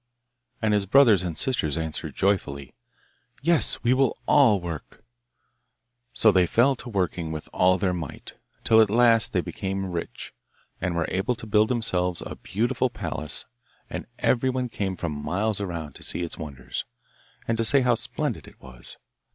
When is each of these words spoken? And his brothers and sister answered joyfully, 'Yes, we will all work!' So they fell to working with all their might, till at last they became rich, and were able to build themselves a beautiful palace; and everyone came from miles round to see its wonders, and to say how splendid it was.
And 0.63 0.73
his 0.73 0.87
brothers 0.87 1.21
and 1.21 1.37
sister 1.37 1.67
answered 1.79 2.15
joyfully, 2.15 2.73
'Yes, 3.43 3.83
we 3.83 3.93
will 3.93 4.17
all 4.25 4.59
work!' 4.59 5.03
So 6.11 6.31
they 6.31 6.47
fell 6.47 6.75
to 6.77 6.89
working 6.89 7.31
with 7.31 7.47
all 7.53 7.77
their 7.77 7.93
might, 7.93 8.33
till 8.63 8.81
at 8.81 8.89
last 8.89 9.31
they 9.31 9.41
became 9.41 9.85
rich, 9.91 10.33
and 10.81 10.95
were 10.95 11.05
able 11.09 11.35
to 11.35 11.45
build 11.45 11.67
themselves 11.69 12.23
a 12.25 12.35
beautiful 12.35 12.89
palace; 12.89 13.45
and 13.91 14.07
everyone 14.17 14.69
came 14.69 14.95
from 14.95 15.11
miles 15.11 15.61
round 15.61 15.93
to 15.93 16.03
see 16.03 16.21
its 16.23 16.35
wonders, 16.35 16.83
and 17.47 17.55
to 17.59 17.63
say 17.63 17.81
how 17.81 17.93
splendid 17.93 18.47
it 18.47 18.59
was. 18.59 18.97